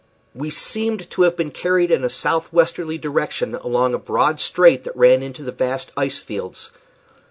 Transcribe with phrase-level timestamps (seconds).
[0.33, 4.97] We seemed to have been carried in a southwesterly direction along a broad strait that
[4.97, 6.71] ran into the vast ice fields.